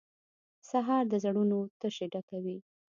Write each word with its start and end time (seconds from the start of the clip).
سهار 0.69 1.03
د 1.11 1.13
زړونو 1.23 1.59
تشې 1.79 2.05
ډکوي. 2.13 2.57